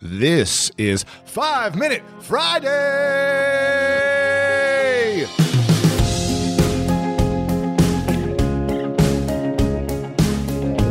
This 0.00 0.70
is 0.78 1.04
Five 1.24 1.74
Minute 1.74 2.04
Friday. 2.20 2.68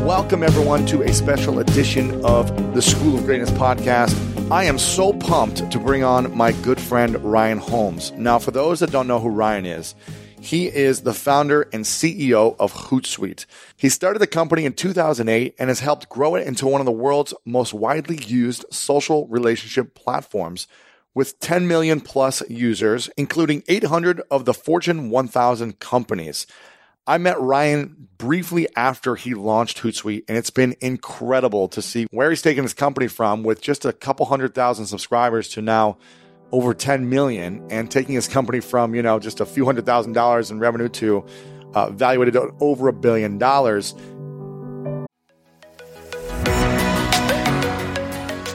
Welcome, 0.04 0.44
everyone, 0.44 0.86
to 0.88 1.04
a 1.04 1.14
special 1.14 1.60
edition 1.60 2.20
of 2.26 2.74
the 2.74 2.82
School 2.82 3.18
of 3.18 3.24
Greatness 3.24 3.52
podcast. 3.52 4.14
I 4.52 4.66
am 4.66 4.78
so 4.78 5.14
pumped 5.14 5.72
to 5.72 5.80
bring 5.80 6.04
on 6.04 6.36
my 6.36 6.52
good 6.52 6.82
friend 6.82 7.16
Ryan 7.24 7.60
Holmes. 7.60 8.12
Now, 8.12 8.40
for 8.40 8.52
those 8.52 8.82
that 8.82 8.92
don't 8.92 9.08
know 9.08 9.22
who 9.22 9.30
Ryan 9.30 9.66
is, 9.66 9.96
he 10.40 10.68
is 10.68 11.02
the 11.02 11.14
founder 11.14 11.68
and 11.74 11.84
CEO 11.84 12.56
of 12.60 12.74
Hootsuite. 12.74 13.46
He 13.76 13.90
started 13.90 14.20
the 14.20 14.28
company 14.28 14.66
in 14.66 14.74
2008 14.74 15.56
and 15.58 15.70
has 15.70 15.80
helped 15.80 16.10
grow 16.10 16.36
it 16.36 16.48
into 16.48 16.68
one 16.68 16.82
of 16.82 16.86
the 16.86 16.92
world's 16.92 17.34
most 17.46 17.74
widely 17.74 18.18
used 18.24 18.66
social 18.70 19.28
relationship 19.28 19.96
platforms 19.96 20.68
with 21.14 21.40
10 21.40 21.68
million 21.68 22.00
plus 22.00 22.48
users, 22.50 23.10
including 23.18 23.64
800 23.68 24.22
of 24.30 24.46
the 24.46 24.54
Fortune 24.54 25.10
1000 25.10 25.80
companies. 25.80 26.46
I 27.08 27.18
met 27.18 27.40
Ryan 27.40 28.10
briefly 28.18 28.68
after 28.76 29.16
he 29.16 29.34
launched 29.34 29.80
Hootsuite, 29.80 30.26
and 30.28 30.38
it's 30.38 30.50
been 30.50 30.76
incredible 30.82 31.70
to 31.70 31.82
see 31.82 32.06
where 32.12 32.30
he's 32.30 32.42
taken 32.42 32.64
his 32.64 32.74
company 32.74 33.08
from 33.08 33.44
with 33.44 33.62
just 33.62 33.86
a 33.86 33.94
couple 33.94 34.26
hundred 34.28 34.54
thousand 34.54 34.88
subscribers 34.88 35.48
to 35.50 35.62
now 35.62 35.98
over 36.52 36.74
10 36.74 37.10
million 37.10 37.66
and 37.70 37.92
taking 37.92 38.16
his 38.16 38.28
company 38.28 38.60
from, 38.60 38.96
you 38.96 39.02
know, 39.02 39.20
just 39.20 39.40
a 39.40 39.46
few 39.46 39.66
hundred 39.66 39.86
thousand 39.86 40.14
dollars 40.14 40.52
in 40.52 40.60
revenue 40.60 40.90
to 40.90 41.26
uh, 41.74 41.90
valuated 41.92 42.36
at 42.36 42.50
over 42.60 42.88
a 42.88 42.94
billion 42.94 43.38
dollars. 43.38 43.94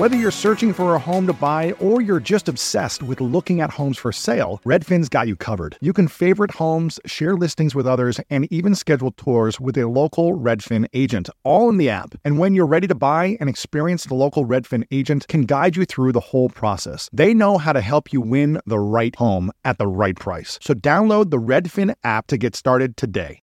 Whether 0.00 0.16
you're 0.16 0.30
searching 0.30 0.72
for 0.72 0.94
a 0.94 0.98
home 0.98 1.26
to 1.26 1.34
buy 1.34 1.72
or 1.72 2.00
you're 2.00 2.20
just 2.20 2.48
obsessed 2.48 3.02
with 3.02 3.20
looking 3.20 3.60
at 3.60 3.68
homes 3.68 3.98
for 3.98 4.12
sale, 4.12 4.58
Redfin's 4.64 5.10
got 5.10 5.28
you 5.28 5.36
covered. 5.36 5.76
You 5.82 5.92
can 5.92 6.08
favorite 6.08 6.52
homes, 6.52 6.98
share 7.04 7.36
listings 7.36 7.74
with 7.74 7.86
others, 7.86 8.18
and 8.30 8.50
even 8.50 8.74
schedule 8.74 9.10
tours 9.10 9.60
with 9.60 9.76
a 9.76 9.86
local 9.86 10.32
Redfin 10.32 10.86
agent, 10.94 11.28
all 11.44 11.68
in 11.68 11.76
the 11.76 11.90
app. 11.90 12.14
And 12.24 12.38
when 12.38 12.54
you're 12.54 12.64
ready 12.64 12.86
to 12.86 12.94
buy, 12.94 13.36
an 13.40 13.48
experienced 13.48 14.10
local 14.10 14.46
Redfin 14.46 14.86
agent 14.90 15.28
can 15.28 15.42
guide 15.42 15.76
you 15.76 15.84
through 15.84 16.12
the 16.12 16.20
whole 16.20 16.48
process. 16.48 17.10
They 17.12 17.34
know 17.34 17.58
how 17.58 17.74
to 17.74 17.82
help 17.82 18.10
you 18.10 18.22
win 18.22 18.58
the 18.64 18.78
right 18.78 19.14
home 19.16 19.50
at 19.66 19.76
the 19.76 19.86
right 19.86 20.16
price. 20.16 20.58
So 20.62 20.72
download 20.72 21.28
the 21.28 21.36
Redfin 21.36 21.94
app 22.04 22.26
to 22.28 22.38
get 22.38 22.56
started 22.56 22.96
today. 22.96 23.42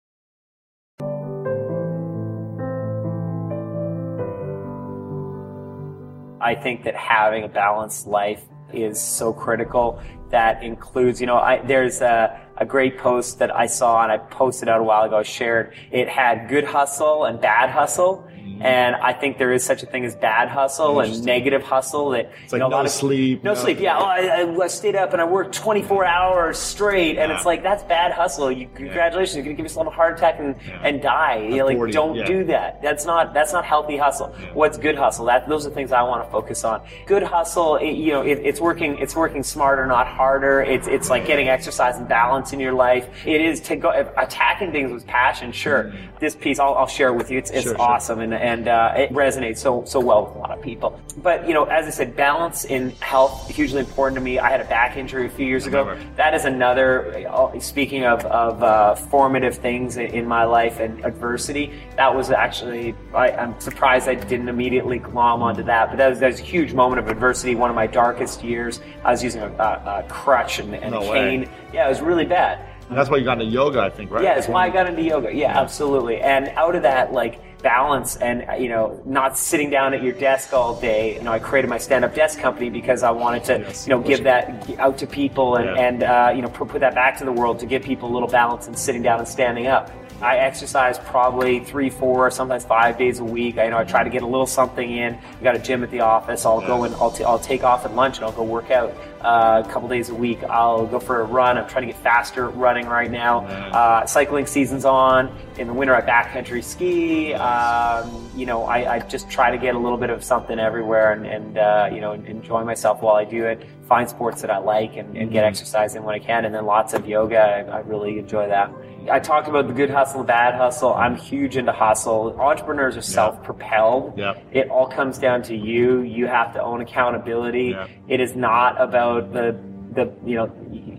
I 6.43 6.55
think 6.55 6.83
that 6.83 6.95
having 6.95 7.43
a 7.43 7.47
balanced 7.47 8.05
life 8.05 8.43
is 8.73 9.01
so 9.01 9.31
critical. 9.31 10.01
That 10.29 10.63
includes, 10.63 11.21
you 11.21 11.27
know, 11.27 11.37
I, 11.37 11.61
there's 11.65 12.01
a, 12.01 12.39
a 12.57 12.65
great 12.65 12.97
post 12.97 13.39
that 13.39 13.55
I 13.55 13.67
saw 13.67 14.01
and 14.03 14.11
I 14.11 14.17
posted 14.17 14.67
out 14.67 14.81
a 14.81 14.83
while 14.83 15.03
ago, 15.03 15.23
shared. 15.23 15.75
It 15.91 16.09
had 16.09 16.49
good 16.49 16.63
hustle 16.63 17.25
and 17.25 17.39
bad 17.39 17.69
hustle. 17.69 18.27
Mm-hmm. 18.63 18.73
And 18.73 18.95
I 18.95 19.13
think 19.13 19.37
there 19.37 19.51
is 19.51 19.63
such 19.63 19.83
a 19.83 19.85
thing 19.85 20.05
as 20.05 20.15
bad 20.15 20.47
hustle 20.49 20.99
and 21.01 21.23
negative 21.25 21.63
hustle 21.63 22.11
that 22.11 22.31
It's 22.43 22.53
like 22.53 22.59
you 22.59 22.59
know, 22.59 22.67
a 22.67 22.69
no 22.69 22.75
lot 22.77 22.85
of, 22.85 22.91
sleep, 22.91 23.43
no 23.43 23.53
no- 23.53 23.59
sleep. 23.59 23.79
Yeah, 23.79 23.97
oh, 23.97 24.03
I, 24.03 24.63
I 24.63 24.67
stayed 24.67 24.95
up 24.95 25.11
and 25.11 25.21
I 25.21 25.25
worked 25.25 25.55
24 25.55 26.05
hours 26.05 26.57
straight, 26.57 27.17
and 27.17 27.31
it's 27.31 27.45
like 27.45 27.61
that's 27.63 27.83
bad 27.83 28.13
hustle. 28.13 28.51
You, 28.51 28.69
congratulations, 28.73 29.35
you're 29.35 29.43
gonna 29.43 29.55
give 29.55 29.65
yourself 29.65 29.87
a 29.87 29.89
heart 29.89 30.17
attack 30.17 30.39
and, 30.39 30.55
and 30.83 31.01
die. 31.01 31.47
You 31.47 31.57
know, 31.57 31.65
like 31.65 31.77
40, 31.77 31.91
don't 31.91 32.15
yeah. 32.15 32.25
do 32.25 32.43
that. 32.45 32.81
That's 32.81 33.05
not 33.05 33.33
that's 33.33 33.51
not 33.51 33.65
healthy 33.65 33.97
hustle. 33.97 34.27
What's 34.53 34.77
good 34.77 34.95
hustle? 34.95 35.25
That 35.25 35.47
those 35.49 35.67
are 35.67 35.69
things 35.69 35.91
I 35.91 36.01
want 36.03 36.25
to 36.25 36.31
focus 36.31 36.63
on. 36.63 36.85
Good 37.05 37.23
hustle, 37.23 37.75
it, 37.77 37.91
you 37.91 38.11
know, 38.13 38.21
it, 38.21 38.39
it's 38.39 38.61
working 38.61 38.97
it's 38.97 39.15
working 39.15 39.43
smarter, 39.43 39.85
not 39.85 40.07
harder. 40.07 40.61
It's 40.61 40.87
it's 40.87 41.09
like 41.09 41.25
getting 41.25 41.49
exercise 41.49 41.97
and 41.97 42.07
balance 42.07 42.53
in 42.53 42.59
your 42.59 42.73
life. 42.73 43.09
It 43.25 43.41
is 43.41 43.59
to 43.61 43.75
go 43.75 43.89
attacking 44.17 44.71
things 44.71 44.91
with 44.91 45.05
passion. 45.05 45.51
Sure, 45.51 45.85
mm-hmm. 45.85 46.17
this 46.19 46.35
piece 46.35 46.59
I'll, 46.59 46.75
I'll 46.75 46.87
share 46.87 47.09
it 47.09 47.15
with 47.15 47.29
you. 47.29 47.37
It's 47.37 47.51
it's 47.51 47.63
Sure, 47.63 47.75
sure. 47.75 47.81
awesome 47.81 48.19
and 48.19 48.33
and 48.53 48.67
uh, 48.67 48.93
it 48.95 49.09
resonates 49.11 49.57
so 49.57 49.83
so 49.85 49.99
well 49.99 50.25
with 50.25 50.35
a 50.35 50.37
lot 50.39 50.51
of 50.51 50.61
people. 50.61 50.99
But 51.17 51.47
you 51.47 51.53
know, 51.53 51.65
as 51.65 51.85
I 51.85 51.89
said, 51.89 52.15
balance 52.15 52.65
in 52.65 52.91
health 53.01 53.49
hugely 53.49 53.79
important 53.79 54.15
to 54.17 54.21
me. 54.23 54.39
I 54.39 54.49
had 54.49 54.61
a 54.61 54.65
back 54.65 54.97
injury 54.97 55.25
a 55.25 55.29
few 55.29 55.45
years 55.45 55.65
ago. 55.67 55.97
That 56.15 56.33
is 56.33 56.45
another. 56.45 57.27
uh, 57.29 57.59
Speaking 57.59 58.05
of 58.05 58.25
of 58.25 58.61
uh, 58.63 58.95
formative 58.95 59.55
things 59.57 59.97
in- 59.97 60.27
my 60.27 60.45
life 60.45 60.79
and 60.79 61.03
adversity, 61.05 61.73
that 61.97 62.13
was 62.15 62.29
actually. 62.31 62.95
I, 63.13 63.31
I'm 63.31 63.59
surprised 63.59 64.07
I 64.07 64.15
didn't 64.15 64.49
immediately 64.49 64.99
glom 64.99 65.41
onto 65.43 65.63
that, 65.63 65.89
but 65.89 65.97
that 65.97 66.09
was, 66.09 66.19
that 66.19 66.27
was 66.31 66.39
a 66.39 66.43
huge 66.43 66.73
moment 66.73 66.99
of 66.99 67.07
adversity. 67.09 67.55
One 67.55 67.69
of 67.69 67.75
my 67.75 67.87
darkest 67.87 68.43
years. 68.43 68.79
I 69.03 69.11
was 69.11 69.23
using 69.23 69.41
a, 69.41 69.47
a, 69.47 69.99
a 69.99 70.05
crutch 70.09 70.59
and, 70.59 70.73
and 70.75 70.91
No 70.91 71.01
a 71.01 71.11
way. 71.11 71.17
cane. 71.19 71.49
Yeah, 71.73 71.85
it 71.87 71.89
was 71.89 72.01
really 72.01 72.25
bad. 72.25 72.59
And 72.89 72.97
that's 72.97 73.09
why 73.09 73.17
you 73.17 73.23
got 73.23 73.39
into 73.41 73.51
yoga, 73.51 73.79
I 73.81 73.89
think, 73.89 74.11
right? 74.11 74.23
Yeah, 74.23 74.35
that's 74.35 74.47
why 74.47 74.65
I 74.67 74.69
got 74.69 74.87
into 74.87 75.01
yoga. 75.01 75.33
Yeah, 75.33 75.57
absolutely. 75.59 76.19
And 76.21 76.49
out 76.49 76.75
of 76.75 76.83
that, 76.83 77.11
like 77.13 77.41
balance 77.63 78.17
and 78.17 78.45
you 78.61 78.69
know, 78.69 79.01
not 79.05 79.37
sitting 79.37 79.69
down 79.71 79.93
at 79.93 80.03
your 80.03 80.13
desk 80.13 80.53
all 80.53 80.79
day. 80.79 81.15
You 81.15 81.23
know, 81.23 81.31
I 81.31 81.39
created 81.39 81.69
my 81.69 81.77
stand-up 81.79 82.13
desk 82.13 82.37
company 82.39 82.69
because 82.69 83.01
I 83.01 83.11
wanted 83.11 83.43
to, 83.45 83.59
Yes, 83.59 83.87
you 83.87 83.91
know, 83.95 84.01
give 84.01 84.23
that 84.25 84.69
out 84.79 84.97
to 84.99 85.07
people 85.07 85.55
and, 85.55 85.65
Yeah. 85.65 85.87
and 85.87 86.03
uh, 86.03 86.31
you 86.35 86.41
know, 86.43 86.49
put, 86.49 86.67
put 86.67 86.81
that 86.81 86.93
back 86.93 87.17
to 87.19 87.25
the 87.25 87.31
world 87.31 87.59
to 87.61 87.65
give 87.65 87.81
people 87.81 88.09
a 88.09 88.13
little 88.13 88.27
balance 88.27 88.67
in 88.67 88.75
sitting 88.75 89.01
down 89.01 89.19
and 89.19 89.27
standing 89.27 89.65
up. 89.67 89.89
I 90.21 90.37
exercise 90.37 90.99
probably 90.99 91.59
three, 91.59 91.89
four, 91.89 92.29
sometimes 92.31 92.63
five 92.63 92.97
days 92.97 93.19
a 93.19 93.23
week. 93.25 93.57
I 93.57 93.65
you 93.65 93.71
know 93.71 93.77
I 93.79 93.83
try 93.83 94.03
to 94.03 94.09
get 94.09 94.21
a 94.21 94.27
little 94.27 94.45
something 94.45 94.89
in. 94.89 95.17
We 95.39 95.43
got 95.43 95.55
a 95.55 95.59
gym 95.59 95.83
at 95.83 95.91
the 95.91 95.99
office. 96.01 96.45
I'll 96.45 96.61
go 96.61 96.83
and 96.83 96.95
I'll, 96.95 97.11
t- 97.11 97.23
I'll 97.25 97.39
take 97.39 97.63
off 97.63 97.83
at 97.83 97.93
lunch 97.95 98.17
and 98.17 98.25
I'll 98.25 98.31
go 98.31 98.43
work 98.43 98.71
out 98.71 98.93
uh, 99.23 99.63
a 99.65 99.69
couple 99.71 99.87
days 99.89 100.09
a 100.09 100.15
week. 100.15 100.43
I'll 100.43 100.85
go 100.85 100.99
for 100.99 101.21
a 101.21 101.23
run. 101.23 101.57
I'm 101.57 101.67
trying 101.67 101.87
to 101.87 101.93
get 101.93 102.01
faster 102.01 102.49
running 102.49 102.87
right 102.87 103.09
now. 103.11 103.45
Uh, 103.45 104.05
cycling 104.05 104.45
season's 104.45 104.85
on. 104.85 105.35
In 105.57 105.67
the 105.67 105.73
winter, 105.73 105.95
I 105.95 106.01
backcountry 106.01 106.63
ski. 106.63 107.33
Um, 107.33 108.29
you 108.35 108.45
know, 108.45 108.65
I, 108.65 108.95
I 108.95 108.99
just 108.99 109.29
try 109.29 109.51
to 109.51 109.57
get 109.57 109.75
a 109.75 109.79
little 109.79 109.97
bit 109.97 110.09
of 110.09 110.23
something 110.23 110.59
everywhere 110.59 111.13
and, 111.13 111.25
and 111.25 111.57
uh, 111.57 111.89
you 111.93 112.01
know 112.01 112.13
enjoy 112.13 112.63
myself 112.63 113.01
while 113.01 113.15
I 113.15 113.25
do 113.25 113.45
it. 113.45 113.65
Find 113.87 114.09
sports 114.09 114.41
that 114.41 114.49
I 114.49 114.57
like 114.57 114.95
and, 114.95 115.15
and 115.15 115.31
get 115.31 115.43
exercise 115.43 115.95
in 115.95 116.03
when 116.03 116.15
I 116.15 116.19
can, 116.19 116.45
and 116.45 116.55
then 116.55 116.65
lots 116.65 116.93
of 116.93 117.07
yoga. 117.07 117.39
I, 117.39 117.59
I 117.59 117.79
really 117.79 118.17
enjoy 118.19 118.47
that. 118.47 118.71
I 119.11 119.19
talked 119.19 119.49
about 119.49 119.67
the 119.67 119.73
good 119.73 119.89
hustle, 119.89 120.21
the 120.21 120.27
bad 120.27 120.55
hustle. 120.55 120.93
I'm 120.93 121.17
huge 121.17 121.57
into 121.57 121.73
hustle. 121.73 122.39
Entrepreneurs 122.39 122.95
are 122.95 123.01
self-propelled. 123.01 124.17
Yeah. 124.17 124.39
It 124.53 124.69
all 124.69 124.87
comes 124.87 125.17
down 125.17 125.43
to 125.43 125.55
you. 125.55 126.01
You 126.01 126.27
have 126.27 126.53
to 126.53 126.63
own 126.63 126.79
accountability. 126.79 127.71
Yeah. 127.75 127.87
It 128.07 128.21
is 128.21 128.33
not 128.33 128.79
about 128.79 129.12
the 129.21 129.57
the 129.93 130.11
you 130.25 130.35
know 130.35 130.51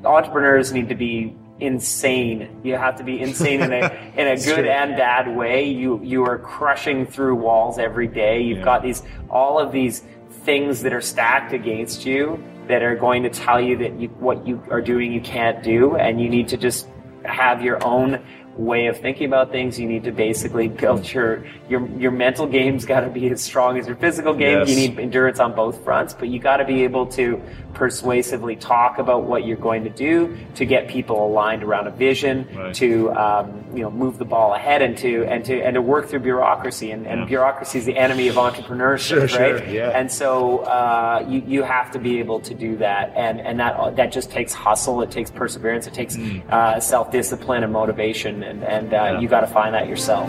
entrepreneurs 0.09 0.73
need 0.73 0.89
to 0.89 0.95
be 0.95 1.35
insane. 1.61 2.49
You 2.65 2.77
have 2.77 2.97
to 2.97 3.05
be 3.05 3.21
insane 3.21 3.61
in 3.63 3.73
a 3.73 4.13
in 4.17 4.27
a 4.29 4.37
good 4.37 4.55
true. 4.63 4.69
and 4.69 4.97
bad 4.97 5.35
way. 5.37 5.65
You 5.65 6.01
you 6.03 6.25
are 6.25 6.39
crushing 6.39 7.07
through 7.07 7.37
walls 7.37 7.79
every 7.79 8.09
day. 8.09 8.41
You've 8.43 8.59
Yeah. 8.59 8.65
got 8.65 8.83
these 8.83 9.03
all 9.31 9.59
of 9.59 9.73
these 9.73 10.03
things 10.31 10.83
that 10.83 10.93
are 10.93 11.01
stacked 11.01 11.53
against 11.53 12.05
you 12.05 12.43
that 12.69 12.83
are 12.83 12.97
going 12.97 13.23
to 13.23 13.29
tell 13.31 13.61
you 13.61 13.77
that 13.79 13.99
you, 14.01 14.09
what 14.21 14.47
you 14.47 14.63
are 14.71 14.81
doing 14.81 15.13
you 15.13 15.21
can't 15.21 15.63
do, 15.63 15.97
and 15.97 16.21
you 16.21 16.29
need 16.29 16.49
to 16.49 16.57
just 16.57 16.89
have 17.25 17.63
your 17.63 17.83
own 17.85 18.23
way 18.57 18.87
of 18.87 18.99
thinking 18.99 19.27
about 19.27 19.51
things. 19.51 19.79
You 19.79 19.89
need 19.89 20.05
to 20.05 20.13
basically 20.13 20.69
build 20.69 21.13
your 21.13 21.45
your 21.69 21.87
your 21.99 22.11
mental 22.11 22.47
game's 22.47 22.85
got 22.95 23.01
to 23.01 23.09
be 23.11 23.29
as 23.31 23.43
strong 23.43 23.79
as 23.79 23.87
your 23.87 23.97
physical 23.97 24.35
game. 24.35 24.61
Yes. 24.61 24.71
You 24.71 24.77
need 24.77 24.99
endurance 24.99 25.41
on 25.41 25.55
both 25.55 25.83
fronts, 25.85 26.15
but 26.15 26.29
you 26.29 26.39
got 26.39 26.59
to 26.59 26.65
be 26.65 26.85
able 26.85 27.07
to 27.09 27.41
persuasively 27.75 28.57
talk 28.57 28.99
about 28.99 29.25
what 29.25 29.45
you're 29.45 29.57
going 29.57 29.83
to 29.85 29.91
do 29.91 30.37
to 30.55 30.65
get 30.65 30.87
people 30.89 31.27
aligned 31.27 31.63
around 31.65 31.87
a 31.87 31.91
vision, 31.91 32.47
Right. 32.55 32.75
to 32.77 33.11
um, 33.13 33.65
you 33.75 33.83
know 33.83 33.91
move 33.91 34.19
the 34.19 34.25
ball 34.25 34.55
ahead, 34.55 34.81
and 34.83 34.97
to 34.99 35.25
and 35.25 35.45
to 35.47 35.61
and 35.61 35.75
to 35.75 35.83
work 35.83 36.09
through 36.09 36.21
bureaucracy. 36.21 36.93
And, 36.93 37.07
and 37.07 37.21
Yeah. 37.23 37.27
bureaucry 37.27 37.67
is 37.75 37.85
the 37.85 37.97
enemy 37.97 38.29
of 38.29 38.37
entrepreneurship, 38.37 39.01
Sure, 39.01 39.21
right? 39.23 39.59
sure, 39.59 39.65
yeah. 39.69 39.91
And 39.99 40.11
so 40.11 40.59
uh, 40.61 41.25
you 41.29 41.43
you 41.47 41.63
have 41.65 41.91
to 41.93 41.99
be 41.99 42.21
able 42.21 42.41
to 42.41 42.55
do 42.55 42.77
that, 42.77 43.13
and 43.17 43.41
and 43.41 43.59
that 43.59 43.97
that 43.97 44.13
just 44.13 44.31
takes 44.31 44.53
hustle. 44.53 45.03
It 45.03 45.11
takes 45.11 45.31
perseverance. 45.31 45.87
It 45.87 45.95
takes 45.95 46.17
uh, 46.51 46.79
self 46.81 47.11
discipline 47.11 47.65
and 47.65 47.73
motivation, 47.73 48.44
and 48.45 48.65
and 48.65 48.93
uh. 48.93 48.97
Yeah. 48.97 49.21
you 49.21 49.29
got 49.29 49.41
to 49.41 49.47
find 49.47 49.75
that 49.75 49.89
yourself. 49.89 50.29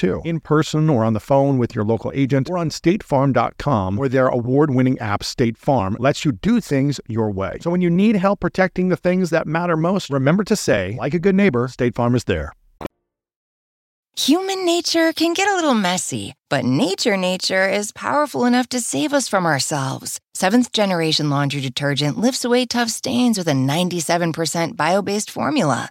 too, 0.00 0.22
in 0.24 0.40
person 0.40 0.88
or 0.88 1.04
on 1.04 1.12
the 1.12 1.20
phone 1.20 1.58
with 1.58 1.74
your 1.74 1.84
local 1.84 2.10
agent 2.14 2.48
or 2.50 2.56
on 2.56 2.70
statefarm.com, 2.70 3.96
where 3.96 4.08
their 4.08 4.28
award 4.28 4.70
winning 4.70 4.98
app, 4.98 5.22
State 5.22 5.56
Farm, 5.56 5.96
lets 6.00 6.24
you 6.24 6.32
do 6.32 6.60
things 6.60 7.00
your 7.06 7.30
way. 7.30 7.58
So 7.60 7.70
when 7.70 7.82
you 7.82 7.90
need 7.90 8.16
help 8.16 8.40
protecting 8.40 8.88
the 8.88 8.96
things 8.96 9.30
that 9.30 9.46
matter 9.46 9.76
most, 9.76 10.10
remember 10.10 10.44
to 10.44 10.56
say, 10.56 10.96
like 10.98 11.14
a 11.14 11.18
good 11.18 11.34
neighbor, 11.34 11.68
State 11.68 11.94
Farm 11.94 12.14
is 12.14 12.24
there. 12.24 12.52
Human 14.16 14.66
nature 14.66 15.12
can 15.12 15.34
get 15.34 15.48
a 15.48 15.54
little 15.54 15.74
messy, 15.74 16.34
but 16.50 16.64
nature 16.64 17.16
nature 17.16 17.68
is 17.68 17.92
powerful 17.92 18.44
enough 18.44 18.68
to 18.70 18.80
save 18.80 19.14
us 19.14 19.28
from 19.28 19.46
ourselves. 19.46 20.18
Seventh 20.34 20.72
generation 20.72 21.30
laundry 21.30 21.60
detergent 21.60 22.18
lifts 22.18 22.44
away 22.44 22.66
tough 22.66 22.90
stains 22.90 23.38
with 23.38 23.48
a 23.48 23.52
97% 23.52 24.76
bio 24.76 25.00
based 25.00 25.30
formula. 25.30 25.90